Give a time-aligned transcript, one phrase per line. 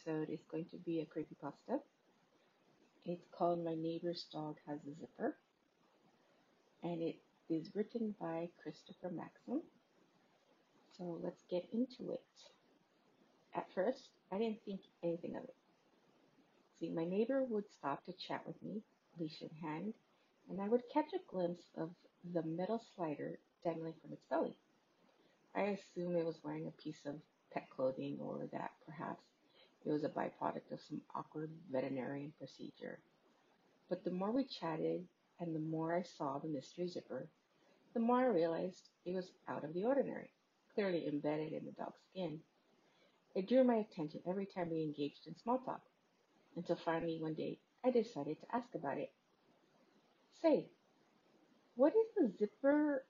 [0.00, 1.78] episode is going to be a creepypasta.
[3.04, 5.36] It's called My Neighbor's Dog Has a Zipper,
[6.82, 7.16] and it
[7.48, 9.62] is written by Christopher Maxim.
[10.96, 12.22] So let's get into it.
[13.54, 15.54] At first, I didn't think anything of it.
[16.78, 18.82] See, my neighbor would stop to chat with me,
[19.18, 19.94] leash in hand,
[20.48, 21.90] and I would catch a glimpse of
[22.32, 24.56] the metal slider dangling from its belly.
[25.54, 27.16] I assumed it was wearing a piece of
[27.52, 29.24] pet clothing or that perhaps
[29.84, 32.98] it was a byproduct of some awkward veterinarian procedure.
[33.88, 35.04] But the more we chatted
[35.40, 37.28] and the more I saw the mystery zipper,
[37.94, 40.30] the more I realized it was out of the ordinary,
[40.74, 42.40] clearly embedded in the dog's skin.
[43.34, 45.80] It drew my attention every time we engaged in small talk,
[46.56, 49.10] until finally one day I decided to ask about it.
[50.42, 50.66] Say,
[51.74, 53.04] what is the zipper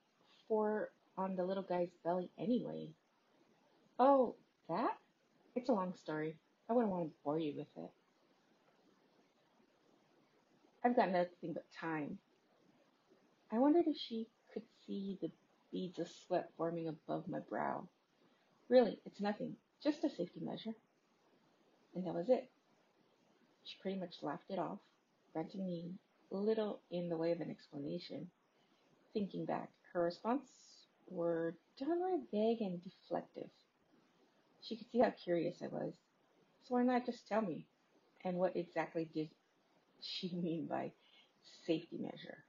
[0.46, 2.88] for on the little guy's belly anyway?
[3.98, 4.36] Oh,
[4.68, 4.96] that?
[5.54, 6.36] It's a long story.
[6.70, 7.90] I wouldn't want to bore you with it.
[10.84, 12.18] I've got nothing but time.
[13.52, 15.32] I wondered if she could see the
[15.72, 17.88] beads of sweat forming above my brow.
[18.68, 20.74] Really, it's nothing, just a safety measure.
[21.96, 22.48] And that was it.
[23.64, 24.78] She pretty much laughed it off,
[25.32, 25.90] granting me
[26.32, 28.28] a little in the way of an explanation.
[29.12, 30.46] Thinking back, her response
[31.08, 33.50] were downright vague and deflective.
[34.62, 35.94] She could see how curious I was,
[36.64, 37.66] so why not just tell me?
[38.24, 39.30] And what exactly did
[40.00, 40.92] she mean by
[41.66, 42.44] safety measure?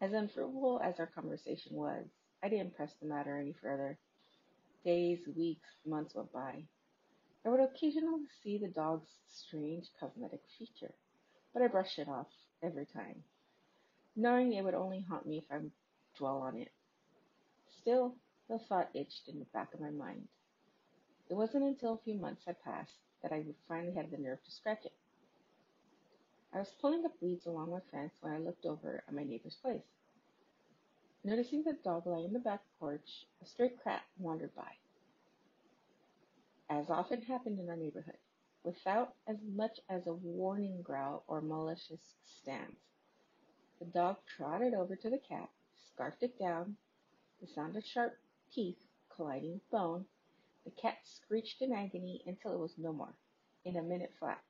[0.00, 2.06] As unfruitful as our conversation was,
[2.42, 3.98] I didn't press the matter any further.
[4.84, 6.64] Days, weeks, months went by.
[7.44, 10.94] I would occasionally see the dog's strange cosmetic feature
[11.52, 12.28] but I brushed it off
[12.62, 13.24] every time,
[14.16, 15.60] knowing it would only haunt me if I
[16.16, 16.70] dwell on it.
[17.80, 18.16] Still,
[18.48, 20.28] the thought itched in the back of my mind.
[21.28, 24.50] It wasn't until a few months had passed that I finally had the nerve to
[24.50, 24.92] scratch it.
[26.52, 29.56] I was pulling up weeds along my fence when I looked over at my neighbor's
[29.56, 29.82] place.
[31.24, 34.72] Noticing the dog lay in the back porch, a stray cat wandered by.
[36.70, 38.18] As often happened in our neighborhood,
[38.64, 42.80] without as much as a warning growl or malicious stance.
[43.78, 45.50] The dog trotted over to the cat,
[45.92, 46.76] scarfed it down.
[47.40, 48.18] The sound of sharp
[48.50, 48.78] teeth
[49.14, 50.06] colliding with bone.
[50.68, 53.14] The cat screeched in agony until it was no more.
[53.64, 54.44] In a minute flat,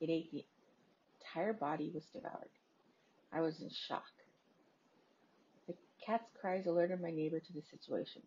[0.00, 0.44] it ate the
[1.18, 2.50] entire body was devoured.
[3.32, 4.12] I was in shock.
[5.66, 5.74] The
[6.04, 8.20] cat's cries alerted my neighbor to the situation.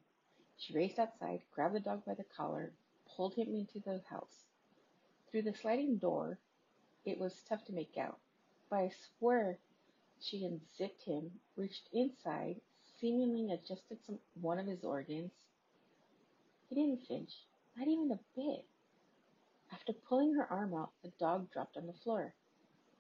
[0.58, 2.74] She raced outside, grabbed the dog by the collar,
[3.16, 4.46] pulled him into the house.
[5.30, 6.40] Through the sliding door,
[7.06, 8.18] it was tough to make out,
[8.72, 9.60] but I swear
[10.20, 12.60] she unzipped him, reached inside,
[13.00, 15.32] seemingly adjusted some one of his organs.
[16.70, 17.34] He didn't flinch,
[17.76, 18.66] not even a bit.
[19.72, 22.36] After pulling her arm out, the dog dropped on the floor,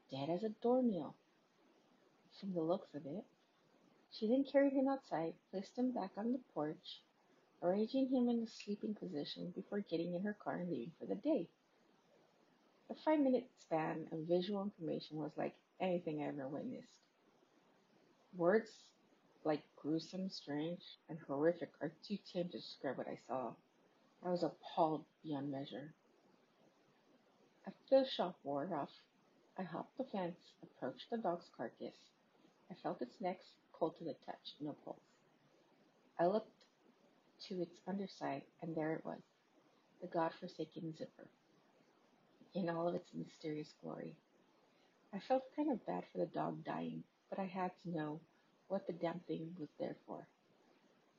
[0.09, 1.15] dead as a doornail.
[2.39, 3.25] From the looks of it,
[4.11, 7.01] she then carried him outside, placed him back on the porch,
[7.61, 11.15] arranging him in a sleeping position before getting in her car and leaving for the
[11.15, 11.47] day.
[12.87, 16.87] The five minute span of visual information was like anything I ever witnessed.
[18.35, 18.71] Words
[19.43, 23.53] like gruesome, strange, and horrific are too tame to describe what I saw.
[24.25, 25.93] I was appalled beyond measure.
[27.65, 28.89] After the shock wore off,
[29.57, 31.95] I hopped the fence, approached the dog's carcass.
[32.69, 33.39] I felt its neck
[33.71, 34.99] cold to the touch, no pulse.
[36.19, 36.51] I looked
[37.47, 39.21] to its underside, and there it was,
[40.01, 41.27] the god-forsaken zipper
[42.53, 44.15] in all of its mysterious glory.
[45.13, 48.19] I felt kind of bad for the dog dying, but I had to know
[48.69, 50.25] what the damn thing was there for.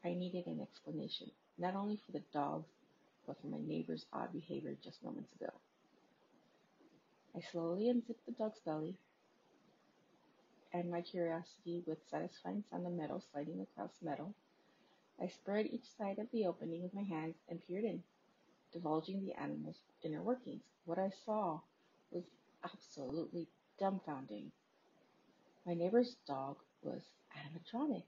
[0.05, 2.70] I needed an explanation, not only for the dog's,
[3.26, 5.52] but for my neighbor's odd behavior just moments ago.
[7.37, 8.97] I slowly unzipped the dog's belly,
[10.73, 14.35] and my curiosity with satisfying sound of metal sliding across metal,
[15.20, 18.02] I spread each side of the opening with my hands and peered in
[18.73, 20.62] divulging the animal's inner workings.
[20.85, 21.61] What I saw
[22.11, 22.25] was
[22.64, 23.49] absolutely
[23.81, 24.50] dumbfounding.
[25.67, 27.02] My neighbor's dog was
[27.36, 28.04] animatronic.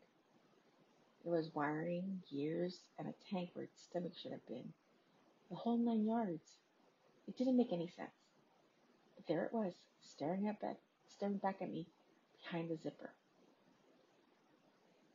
[1.24, 4.72] It was wiring, gears, and a tank where its stomach should have been.
[5.50, 6.56] The whole nine yards.
[7.28, 8.10] It didn't make any sense.
[9.14, 9.72] But there it was,
[10.02, 10.76] staring at back,
[11.08, 11.86] staring back at me
[12.42, 13.10] behind the zipper.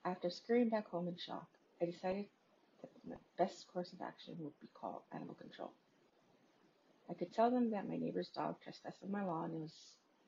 [0.06, 1.48] After scurrying back home in shock,
[1.82, 2.26] I decided
[2.82, 5.74] that the best course of action would be called animal control.
[7.10, 9.74] I could tell them that my neighbor's dog trespassed on my lawn and was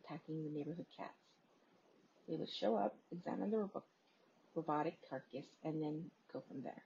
[0.03, 1.28] attacking the neighborhood cats.
[2.29, 3.83] They would show up, examine the robo-
[4.53, 6.83] robotic carcass, and then go from there.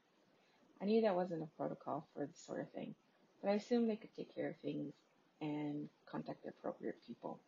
[0.82, 2.96] I knew that wasn't a protocol for this sort of thing,
[3.42, 4.94] but I assumed they could take care of things
[5.42, 7.40] and contact the appropriate people,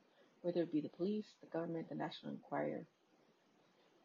[0.42, 2.86] whether it be the police, the government, the National Enquirer.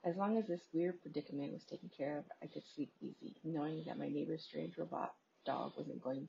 [0.05, 3.83] As long as this weird predicament was taken care of, I could sleep easy, knowing
[3.87, 5.15] that my neighbor's strange robot
[5.45, 6.29] dog wasn't going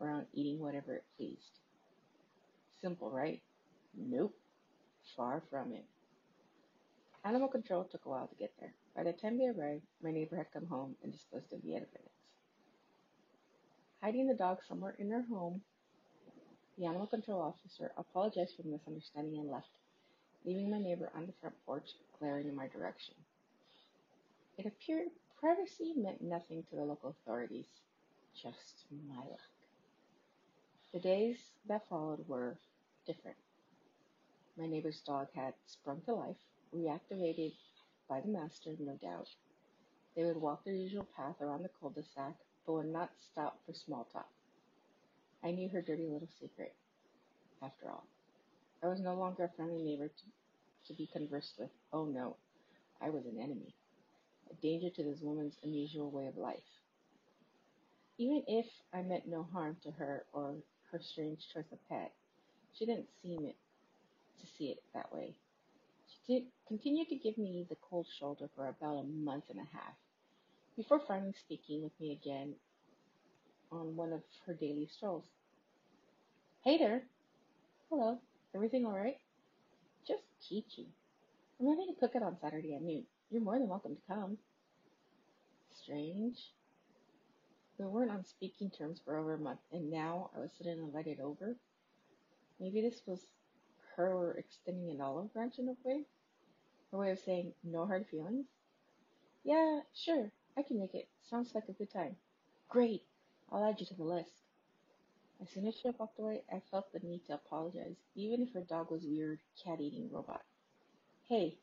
[0.00, 1.58] around eating whatever it pleased.
[2.82, 3.40] Simple, right?
[3.96, 4.34] Nope.
[5.16, 5.84] Far from it.
[7.24, 8.72] Animal control took a while to get there.
[8.96, 12.08] By the time they arrived, my neighbor had come home and disposed of the evidence.
[14.02, 15.60] Hiding the dog somewhere in her home,
[16.78, 19.68] the animal control officer apologized for the misunderstanding and left,
[20.46, 23.14] leaving my neighbor on the front porch glaring in my direction.
[24.56, 25.08] It appeared
[25.38, 27.66] privacy meant nothing to the local authorities,
[28.34, 29.40] just my luck.
[30.94, 31.36] The days
[31.68, 32.56] that followed were
[33.06, 33.36] different.
[34.56, 36.36] My neighbor's dog had sprung to life,
[36.74, 37.52] reactivated
[38.08, 39.28] by the master, no doubt.
[40.16, 42.34] They would walk their usual path around the cul-de-sac,
[42.66, 44.28] but would not stop for small talk.
[45.42, 46.74] I knew her dirty little secret,
[47.62, 48.04] after all.
[48.82, 50.24] I was no longer a friendly neighbor to,
[50.88, 51.70] to be conversed with.
[51.92, 52.36] Oh no,
[53.00, 53.74] I was an enemy,
[54.50, 56.58] a danger to this woman's unusual way of life.
[58.18, 60.54] Even if I meant no harm to her or
[60.92, 62.12] her strange choice of pet,
[62.74, 63.56] she didn't seem it
[64.40, 65.34] to see it that way.
[66.26, 69.76] She did continue to give me the cold shoulder for about a month and a
[69.76, 69.94] half,
[70.76, 72.54] before finally speaking with me again
[73.72, 75.24] on one of her daily strolls.
[76.64, 77.02] Hey there.
[77.88, 78.18] Hello.
[78.54, 79.16] Everything all right?
[80.06, 80.86] Just teaching.
[81.58, 83.04] I'm having a cookout on Saturday at noon.
[83.30, 84.38] You're more than welcome to come.
[85.82, 86.36] Strange.
[87.78, 91.20] We weren't on speaking terms for over a month, and now I was suddenly invited
[91.20, 91.56] over.
[92.58, 93.26] Maybe this was
[94.06, 96.02] her extending an olive branch in a way,
[96.92, 98.46] a way of saying, no hard feelings?
[99.44, 101.08] Yeah, sure, I can make it.
[101.28, 102.16] Sounds like a good time.
[102.68, 103.02] Great,
[103.50, 104.30] I'll add you to the list.
[105.42, 108.60] As soon as she walked away, I felt the need to apologize, even if her
[108.60, 110.42] dog was weird, cat-eating robot.
[111.28, 111.56] Hey,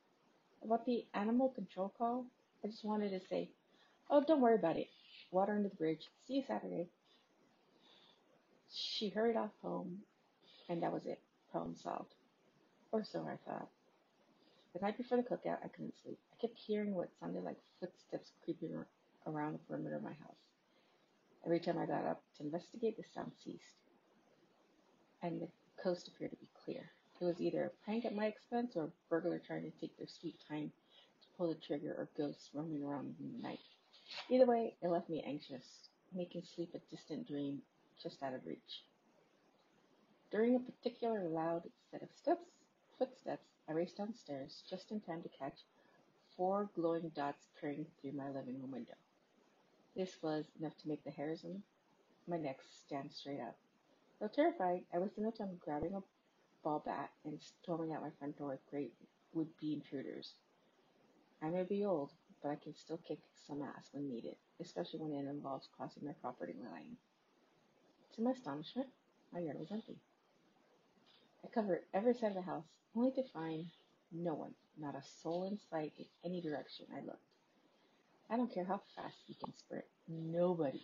[0.63, 2.25] about the animal control call,
[2.63, 3.49] I just wanted to say,
[4.09, 4.87] oh, don't worry about it.
[5.31, 6.09] Water under the bridge.
[6.27, 6.87] See you Saturday.
[8.73, 9.99] She hurried off home,
[10.69, 11.19] and that was it.
[11.51, 12.13] Problem solved.
[12.91, 13.67] Or so I thought.
[14.73, 16.19] The night before the cookout, I couldn't sleep.
[16.33, 18.75] I kept hearing what sounded like footsteps creeping
[19.25, 20.37] around the perimeter of my house.
[21.45, 23.75] Every time I got up to investigate, the sound ceased,
[25.21, 25.47] and the
[25.81, 26.91] coast appeared to be clear.
[27.19, 30.07] It was either a prank at my expense or a burglar trying to take their
[30.07, 30.71] sweet time
[31.21, 33.59] to pull the trigger or ghosts roaming around in the night.
[34.29, 37.61] Either way, it left me anxious, making sleep a distant dream
[38.01, 38.83] just out of reach.
[40.31, 42.45] During a particular loud set of steps,
[42.97, 45.59] footsteps, I raced downstairs just in time to catch
[46.35, 48.93] four glowing dots peering through my living room window.
[49.95, 51.61] This was enough to make the hairs on
[52.27, 53.55] my neck stand straight up.
[54.19, 56.03] Though terrified, I wasted no time grabbing a
[56.63, 58.93] ball bat and storming out my front door with great
[59.33, 60.33] would-be intruders.
[61.41, 62.11] I may be old,
[62.41, 66.13] but I can still kick some ass when needed, especially when it involves crossing my
[66.13, 66.97] property line.
[68.15, 68.87] To my astonishment,
[69.31, 69.97] my yard was empty.
[71.43, 72.65] I covered every side of the house,
[72.95, 73.65] only to find
[74.11, 77.21] no one, not a soul in sight in any direction I looked.
[78.29, 80.81] I don't care how fast you can sprint, nobody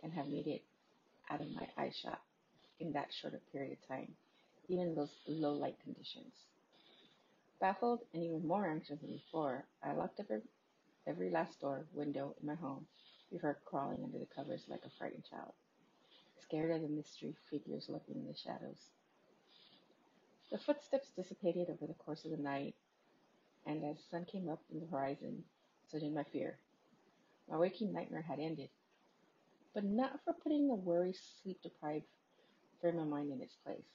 [0.00, 0.62] can have made it
[1.30, 2.20] out of my eye shot
[2.80, 4.14] in that short a period of time,
[4.68, 6.34] even in those low light conditions.
[7.60, 10.42] Baffled and even more anxious than before, I locked every,
[11.06, 12.86] every last door, window in my home
[13.30, 15.52] before crawling under the covers like a frightened child,
[16.42, 18.90] scared of the mystery figures lurking in the shadows.
[20.50, 22.74] The footsteps dissipated over the course of the night,
[23.66, 25.44] and as the sun came up in the horizon,
[25.88, 26.58] so did my fear.
[27.48, 28.70] My waking nightmare had ended,
[29.74, 32.06] but not for putting the worry sleep deprived
[32.80, 33.88] frame of mind in its place.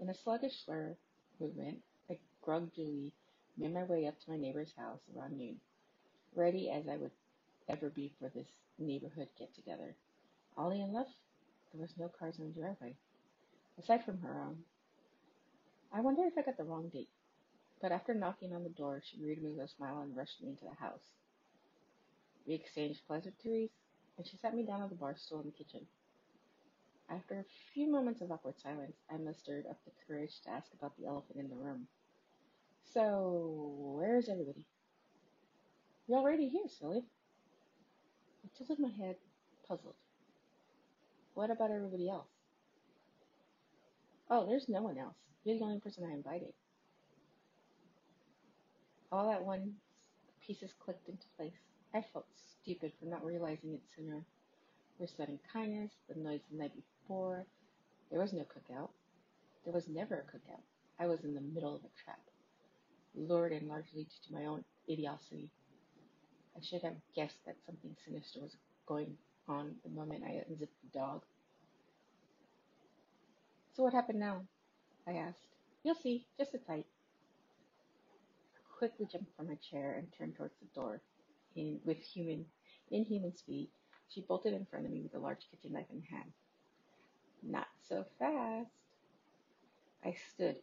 [0.00, 0.96] In a sluggish slur
[1.40, 1.78] movement,
[2.10, 3.12] I groggily
[3.56, 5.60] made my way up to my neighbor's house around noon,
[6.34, 7.12] ready as I would
[7.68, 8.48] ever be for this
[8.78, 9.94] neighborhood get together.
[10.56, 11.14] Ollie and left,
[11.72, 12.96] there was no cars in the driveway.
[13.78, 14.64] Aside from her own,
[15.94, 17.08] I wonder if I got the wrong date.
[17.80, 20.48] But after knocking on the door, she greeted me with a smile and rushed me
[20.48, 21.14] into the house.
[22.46, 23.70] We exchanged pleasantries,
[24.18, 25.86] and she sat me down on the bar stool in the kitchen.
[27.08, 30.96] After a few moments of awkward silence, I mustered up the courage to ask about
[30.98, 31.86] the elephant in the room.
[32.92, 34.66] So, where is everybody?
[36.08, 37.04] You're already here, silly.
[38.44, 39.16] I tilted my head,
[39.68, 39.94] puzzled.
[41.34, 42.26] What about everybody else?
[44.28, 45.23] Oh, there's no one else.
[45.44, 46.54] You're the only person I invited.
[49.12, 49.68] All at once,
[50.44, 51.52] pieces clicked into place.
[51.94, 52.26] I felt
[52.62, 54.24] stupid for not realizing it sooner.
[54.98, 57.44] We're spreading kindness, the noise the night before.
[58.10, 58.88] There was no cookout.
[59.64, 60.62] There was never a cookout.
[60.98, 62.20] I was in the middle of a trap,
[63.14, 65.50] lured in largely due to my own idiocy.
[66.56, 69.16] I should have guessed that something sinister was going
[69.48, 71.22] on the moment I unzipped the dog.
[73.76, 74.42] So what happened now?
[75.06, 75.46] I asked.
[75.82, 76.26] You'll see.
[76.38, 76.86] Just sit tight.
[78.54, 81.00] I quickly jumped from my chair and turned towards the door.
[81.56, 82.44] In with human
[82.90, 83.68] inhuman speed,
[84.08, 86.32] she bolted in front of me with a large kitchen knife in hand.
[87.42, 88.70] Not so fast.
[90.04, 90.56] I stood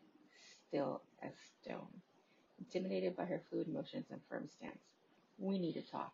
[0.67, 1.31] still as
[1.61, 1.87] stone,
[2.59, 4.81] intimidated by her fluid motions and firm stance.
[5.37, 6.13] We need to talk.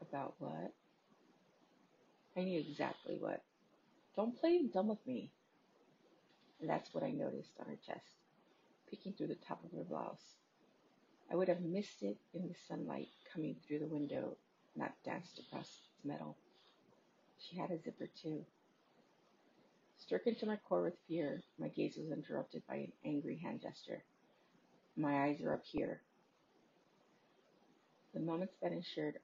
[0.00, 0.72] About what?
[2.36, 3.42] I knew exactly what.
[4.14, 5.30] Don't play dumb with me.
[6.60, 8.12] And that's what I noticed on her chest,
[8.90, 10.36] peeking through the top of her blouse.
[11.30, 14.36] I would have missed it in the sunlight coming through the window,
[14.76, 16.36] not danced across its metal.
[17.38, 18.44] She had a zipper too.
[19.98, 24.02] Stricken to my core with fear, my gaze was interrupted by an angry hand gesture.
[24.96, 26.00] My eyes are up here.
[28.14, 29.18] The moments that ensured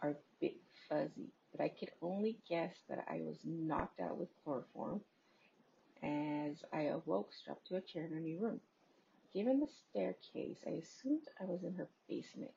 [0.00, 0.54] are a bit
[0.88, 5.00] fuzzy, but I could only guess that I was knocked out with chloroform
[6.02, 8.60] as I awoke strapped to a chair in her new room.
[9.32, 12.52] Given the staircase, I assumed I was in her basement,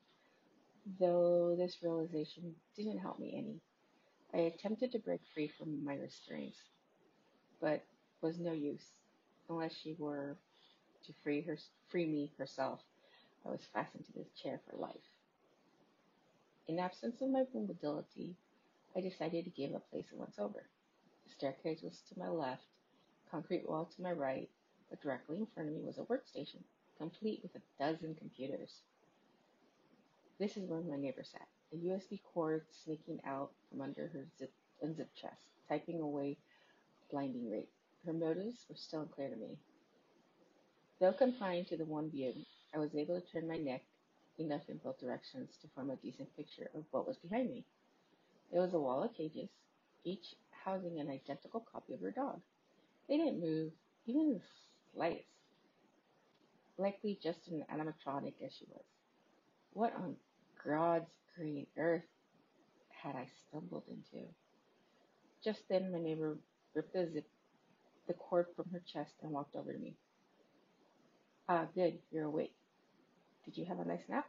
[0.99, 3.61] though this realization didn't help me any.
[4.33, 6.57] I attempted to break free from my restraints,
[7.59, 7.83] but
[8.21, 8.85] was no use.
[9.49, 10.37] Unless she were
[11.05, 11.57] to free her,
[11.89, 12.81] free me herself,
[13.45, 14.95] I was fastened to this chair for life.
[16.67, 18.35] In absence of my mobility,
[18.95, 20.63] I decided to give a place it once over.
[21.25, 22.65] The staircase was to my left,
[23.31, 24.49] concrete wall to my right,
[24.89, 26.61] but directly in front of me was a workstation,
[26.97, 28.81] complete with a dozen computers.
[30.39, 34.51] This is where my neighbor sat, a USB cord snaking out from under her zip,
[34.81, 36.37] unzipped chest, typing away
[37.11, 37.69] blinding rate.
[38.05, 39.57] Her motives were still unclear to me.
[40.99, 42.33] Though confined to the one view,
[42.73, 43.83] I was able to turn my neck
[44.39, 47.65] enough in both directions to form a decent picture of what was behind me.
[48.51, 49.49] It was a wall of cages,
[50.03, 52.41] each housing an identical copy of her dog.
[53.07, 53.71] They didn't move,
[54.05, 54.41] even the
[54.93, 55.27] slightest,
[56.77, 58.83] likely just an animatronic as she was.
[59.73, 60.15] What on
[60.65, 62.03] God's green earth
[62.89, 64.25] had I stumbled into?
[65.43, 66.37] Just then, my neighbor
[66.73, 67.27] ripped the zip,
[68.07, 69.95] the cord from her chest and walked over to me.
[71.47, 72.55] Ah, good, you're awake.
[73.45, 74.27] Did you have a nice nap?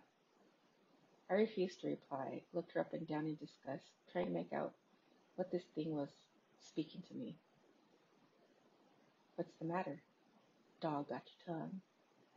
[1.30, 4.72] I refused to reply, looked her up and down in disgust, trying to make out
[5.34, 6.10] what this thing was
[6.60, 7.36] speaking to me.
[9.38, 10.02] What's the matter?
[10.80, 11.80] Dog got your tongue.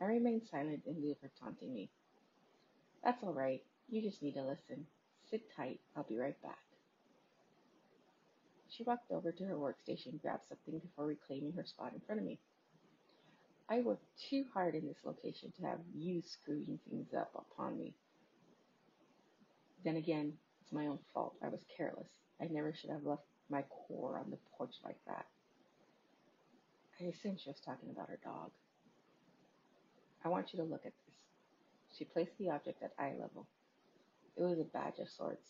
[0.00, 1.90] I remained silent lieu of her taunting me.
[3.02, 3.60] That's all right.
[3.88, 4.86] You just need to listen.
[5.28, 5.80] Sit tight.
[5.96, 6.62] I'll be right back.
[8.68, 12.24] She walked over to her workstation, grabbed something before reclaiming her spot in front of
[12.24, 12.38] me.
[13.68, 17.94] I worked too hard in this location to have you screwing things up upon me.
[19.84, 21.34] Then again, it's my own fault.
[21.42, 22.10] I was careless.
[22.40, 25.26] I never should have left my core on the porch like that.
[27.00, 28.50] I assumed she was talking about her dog.
[30.24, 31.14] I want you to look at this.
[31.98, 33.46] She placed the object at eye level.
[34.36, 35.46] It was a badge of sorts,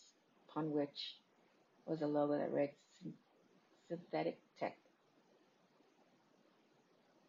[0.48, 1.16] upon which
[1.86, 2.70] was a logo that read
[3.88, 4.76] Synthetic Tech.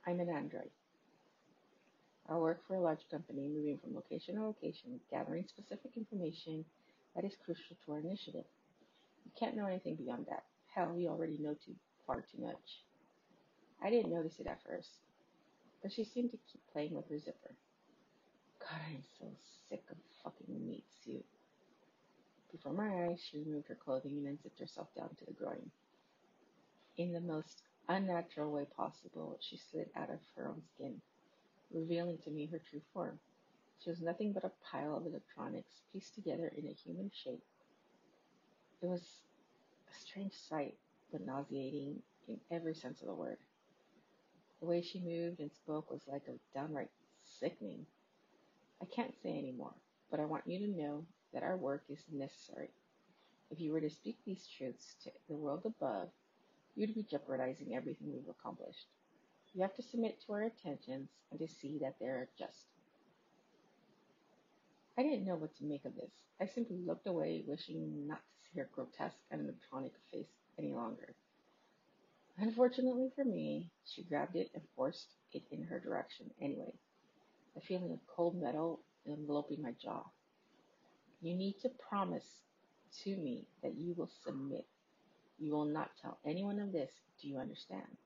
[0.07, 0.69] I'm an android.
[2.29, 6.63] I work for a large company, moving from location to location, gathering specific information
[7.15, 8.45] that is crucial to our initiative.
[9.25, 10.43] You can't know anything beyond that.
[10.73, 11.75] Hell, we already know too
[12.07, 12.83] far too much.
[13.83, 14.89] I didn't notice it at first,
[15.81, 17.53] but she seemed to keep playing with her zipper.
[18.59, 19.25] God, I'm so
[19.69, 21.25] sick of fucking meat suit.
[22.49, 25.69] Before my eyes, she removed her clothing and unzipped herself down to the groin.
[26.97, 31.01] In the most unnatural way possible, she slid out of her own skin,
[31.73, 33.19] revealing to me her true form.
[33.83, 37.43] She was nothing but a pile of electronics pieced together in a human shape.
[38.81, 39.01] It was
[39.89, 40.75] a strange sight,
[41.11, 43.37] but nauseating in every sense of the word.
[44.63, 46.87] The way she moved and spoke was like a downright
[47.25, 47.85] sickening.
[48.81, 49.73] I can't say any more,
[50.09, 52.69] but I want you to know that our work is necessary.
[53.51, 56.07] If you were to speak these truths to the world above,
[56.75, 58.87] you'd be jeopardizing everything we've accomplished.
[59.53, 62.67] You have to submit to our attentions and to see that they are just.
[64.97, 66.11] I didn't know what to make of this.
[66.39, 71.15] I simply looked away, wishing not to see her grotesque and animatronic face any longer.
[72.37, 76.73] Unfortunately for me, she grabbed it and forced it in her direction anyway.
[77.55, 80.03] the feeling of cold metal enveloping my jaw.
[81.21, 82.25] You need to promise
[83.03, 84.67] to me that you will submit.
[85.39, 86.91] You will not tell anyone of this.
[87.21, 87.97] Do you understand?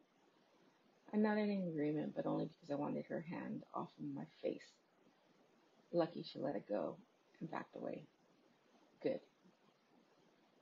[1.13, 4.61] I nodded in agreement, but only because I wanted her hand off of my face.
[5.93, 6.97] Lucky she let it go
[7.41, 8.05] and backed away.
[9.03, 9.21] Good.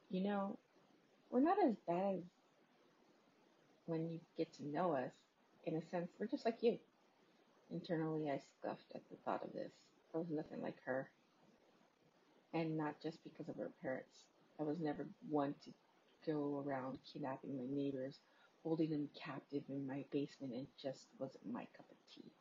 [0.10, 0.60] You know,
[1.32, 2.24] we're not as bad as
[3.86, 5.12] when you get to know us.
[5.66, 6.78] In a sense, we're just like you.
[7.72, 9.72] Internally, I scoffed at the thought of this.
[10.14, 11.10] I was nothing like her.
[12.54, 14.24] And not just because of her parents.
[14.60, 15.72] I was never one to
[16.32, 18.16] go around kidnapping my neighbors,
[18.64, 22.32] holding them captive in my basement, and just wasn't my cup of tea.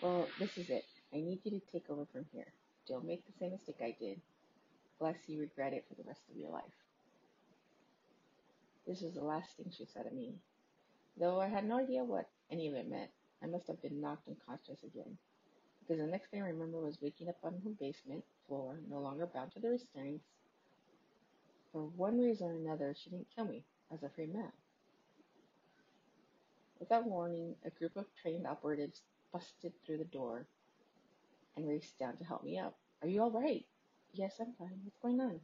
[0.00, 0.84] Well, this is it.
[1.12, 2.52] I need you to take over from here.
[2.88, 4.20] Don't make the same mistake I did,
[5.00, 6.81] lest you regret it for the rest of your life.
[8.86, 10.34] This was the last thing she said to me.
[11.16, 13.10] Though I had no idea what any of it meant,
[13.42, 15.18] I must have been knocked unconscious again.
[15.80, 19.26] Because the next thing I remember was waking up on her basement floor, no longer
[19.26, 20.24] bound to the restraints.
[21.72, 23.64] For one reason or another, she didn't kill me.
[23.90, 24.52] I was a free man.
[26.80, 30.46] Without warning, a group of trained operatives busted through the door
[31.56, 32.76] and raced down to help me up.
[33.02, 33.64] Are you all right?
[34.12, 34.80] Yes, I'm fine.
[34.84, 35.40] What's going on?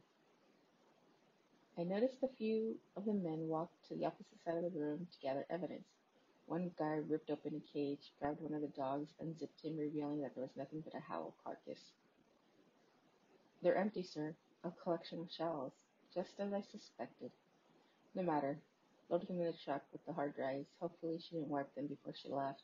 [1.79, 5.07] I noticed a few of the men walk to the opposite side of the room
[5.09, 5.87] to gather evidence.
[6.45, 10.35] One guy ripped open a cage, grabbed one of the dogs, unzipped him, revealing that
[10.35, 11.79] there was nothing but a hollow carcass.
[13.63, 14.35] They're empty, sir.
[14.65, 15.71] A collection of shells,
[16.13, 17.31] just as I suspected.
[18.13, 18.59] No matter.
[19.09, 20.67] Load them in the truck with the hard drives.
[20.81, 22.61] Hopefully she didn't wipe them before she left.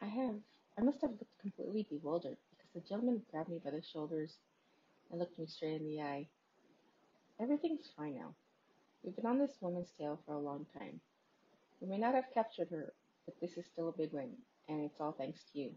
[0.00, 0.36] I have
[0.78, 4.36] I must have looked completely bewildered because the gentleman grabbed me by the shoulders
[5.10, 6.28] and looked me straight in the eye.
[7.40, 8.34] Everything's fine now.
[9.02, 11.00] We've been on this woman's tail for a long time.
[11.80, 12.92] We may not have captured her,
[13.26, 14.30] but this is still a big win,
[14.68, 15.72] and it's all thanks to you.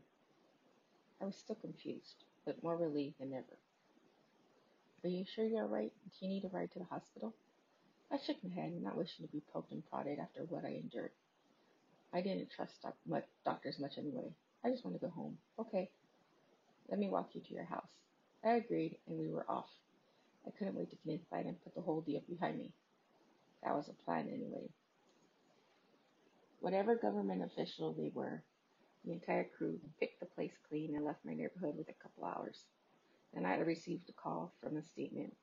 [1.22, 3.58] I was still confused, but more relieved than ever.
[5.04, 5.92] Are you sure you're all right?
[6.20, 7.34] Do you need a ride to the hospital?
[8.12, 11.12] I shook my head, not wishing to be poked and prodded after what I endured.
[12.14, 14.34] I didn't trust doc- much, doctors much anyway.
[14.64, 15.38] I just want to go home.
[15.60, 15.90] Okay,
[16.90, 17.90] let me walk you to your house.
[18.44, 19.70] I agreed, and we were off.
[20.46, 22.72] I couldn't wait to get inside and put the whole deal behind me.
[23.64, 24.70] That was a plan anyway.
[26.60, 28.42] Whatever government official they were,
[29.06, 32.58] the entire crew picked the place clean and left my neighborhood with a couple hours.
[33.34, 35.34] Then I received a call from a statement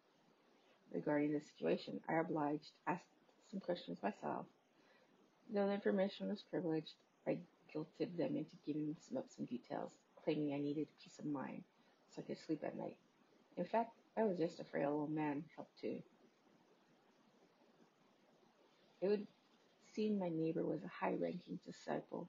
[0.92, 2.00] regarding the situation.
[2.08, 3.04] I obliged, asked
[3.50, 4.46] some questions myself.
[5.52, 6.94] Though the information was privileged,
[7.26, 7.38] I
[7.74, 9.92] guilted them into giving up some details,
[10.24, 11.62] claiming I needed peace of mind
[12.14, 12.96] so I could sleep at night.
[13.56, 16.02] In fact, I was just a frail old man helped too.
[19.00, 19.26] It would
[19.94, 22.28] seem my neighbor was a high-ranking disciple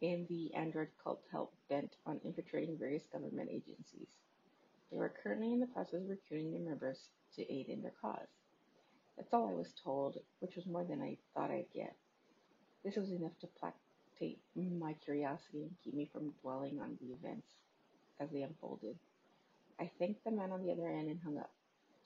[0.00, 4.08] in the Android cult help bent on infiltrating various government agencies.
[4.90, 8.28] They were currently in the process of recruiting their members to aid in their cause.
[9.16, 11.94] That's all I was told, which was more than I thought I'd get.
[12.84, 17.46] This was enough to placate my curiosity and keep me from dwelling on the events
[18.20, 18.96] as they unfolded.
[19.80, 21.50] I thanked the man on the other end and hung up,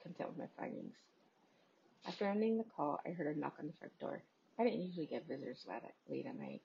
[0.03, 0.97] content with my findings.
[2.07, 4.23] After ending the call, I heard a knock on the front door.
[4.59, 5.67] I didn't usually get visitors
[6.09, 6.63] late at night,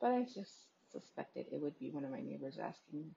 [0.00, 3.14] but I just suspected it would be one of my neighbors asking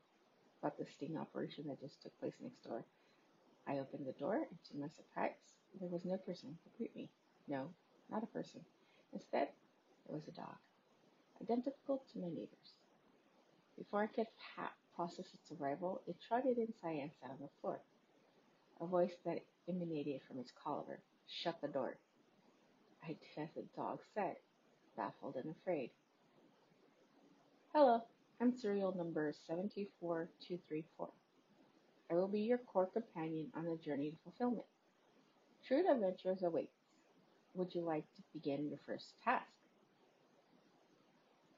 [0.62, 2.86] about the sting operation that just took place next door.
[3.68, 5.36] I opened the door, and to my surprise,
[5.80, 7.10] there was no person to greet me.
[7.48, 7.70] No,
[8.10, 8.62] not a person.
[9.14, 9.50] Instead,
[10.08, 10.56] there was a dog,
[11.42, 12.74] identical to my neighbor's.
[13.78, 17.80] Before I could pa- process its arrival, it trotted inside and sat on the floor.
[18.82, 21.00] A voice that emanated from its collar
[21.42, 21.96] shut the door.
[23.02, 24.36] I did as the dog said,
[24.98, 25.92] baffled and afraid.
[27.74, 28.02] Hello,
[28.42, 31.08] I'm serial number 724234.
[32.12, 34.68] I will be your core companion on the journey to fulfillment.
[35.66, 36.76] True adventures awaits.
[37.54, 39.46] Would you like to begin your first task?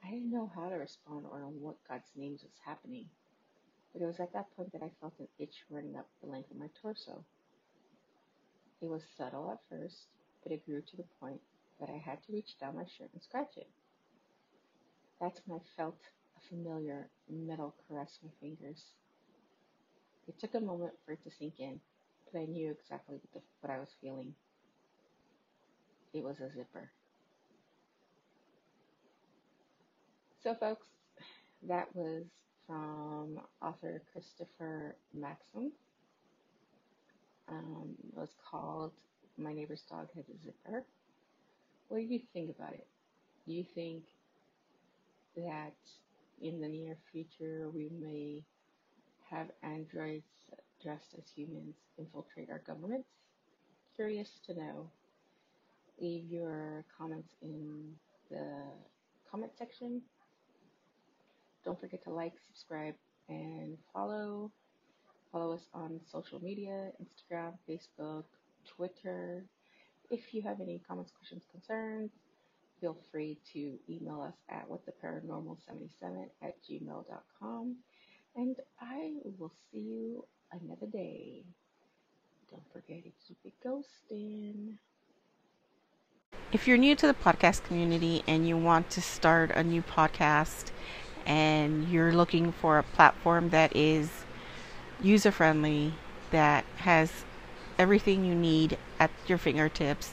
[0.05, 3.05] I didn't know how to respond or on what God's names was happening,
[3.93, 6.51] but it was at that point that I felt an itch running up the length
[6.51, 7.23] of my torso.
[8.81, 10.07] It was subtle at first,
[10.43, 11.41] but it grew to the point
[11.79, 13.69] that I had to reach down my shirt and scratch it.
[15.19, 15.99] That's when I felt
[16.37, 18.83] a familiar metal caress my fingers.
[20.27, 21.79] It took a moment for it to sink in,
[22.31, 24.33] but I knew exactly what, the, what I was feeling.
[26.13, 26.91] It was a zipper.
[30.43, 30.87] So, folks,
[31.67, 32.25] that was
[32.71, 35.73] from author Christopher Maxim.
[37.49, 38.93] Um, it was called
[39.37, 40.85] My Neighbor's Dog Has a Zipper.
[41.89, 42.87] What do you think about it?
[43.45, 44.03] Do you think
[45.35, 45.75] that
[46.41, 48.41] in the near future we may
[49.29, 50.23] have androids
[50.81, 53.09] dressed as humans infiltrate our governments?
[53.97, 54.89] Curious to know.
[55.99, 57.91] Leave your comments in
[58.29, 58.47] the
[59.29, 60.01] comment section.
[61.63, 62.95] Don't forget to like, subscribe,
[63.29, 64.51] and follow.
[65.31, 68.25] Follow us on social media Instagram, Facebook,
[68.67, 69.45] Twitter.
[70.09, 72.11] If you have any comments, questions, concerns,
[72.81, 77.75] feel free to email us at whattheparanormal77 at gmail.com.
[78.35, 81.43] And I will see you another day.
[82.49, 84.77] Don't forget to keep it ghosting.
[86.51, 90.71] If you're new to the podcast community and you want to start a new podcast
[91.25, 94.09] and you're looking for a platform that is
[95.01, 95.93] user friendly,
[96.31, 97.23] that has
[97.77, 100.11] everything you need at your fingertips,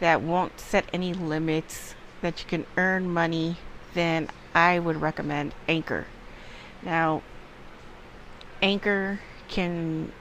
[0.00, 3.56] that won't set any limits, that you can earn money,
[3.94, 6.06] then I would recommend Anchor.
[6.82, 7.22] Now,
[8.62, 10.12] Anchor can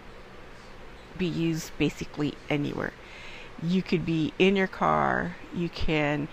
[1.17, 2.93] be used basically anywhere.
[3.61, 6.27] You could be in your car, you can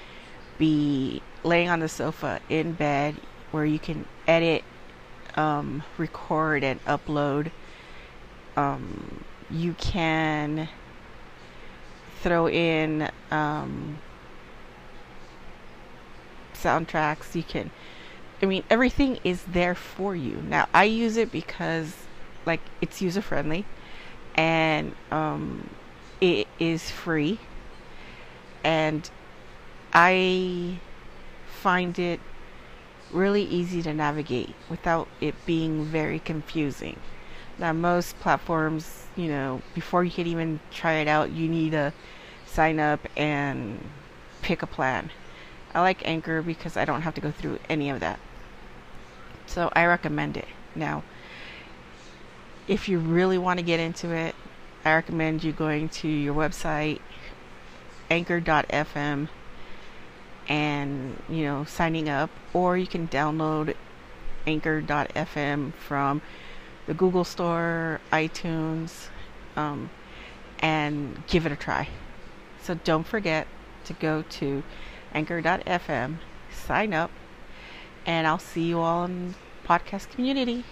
[0.58, 3.16] be laying on the sofa in bed
[3.50, 4.64] where you can edit,
[5.36, 7.50] um, record, and upload.
[8.56, 10.68] Um, you can
[12.22, 13.98] throw in um,
[16.54, 17.34] soundtracks.
[17.34, 17.70] You can,
[18.42, 20.36] I mean, everything is there for you.
[20.36, 21.94] Now, I use it because,
[22.46, 23.64] like, it's user friendly
[24.34, 25.68] and um,
[26.20, 27.38] it is free.
[28.62, 29.08] And
[29.92, 30.78] I
[31.60, 32.20] find it
[33.12, 36.96] really easy to navigate without it being very confusing.
[37.58, 41.92] Now, most platforms, you know, before you can even try it out, you need to
[42.46, 43.88] sign up and
[44.42, 45.10] pick a plan.
[45.74, 48.18] I like Anchor because I don't have to go through any of that.
[49.46, 50.48] So I recommend it.
[50.74, 51.02] Now,
[52.66, 54.34] if you really want to get into it,
[54.84, 57.00] I recommend you going to your website,
[58.08, 59.28] anchor.fm,
[60.50, 62.28] and, you know, signing up.
[62.52, 63.74] Or you can download
[64.46, 66.20] anchor.fm from
[66.86, 69.06] the Google Store, iTunes,
[69.56, 69.88] um,
[70.58, 71.88] and give it a try.
[72.62, 73.46] So don't forget
[73.84, 74.62] to go to
[75.14, 76.16] anchor.fm,
[76.52, 77.10] sign up,
[78.04, 79.34] and I'll see you all in
[79.64, 80.64] podcast community.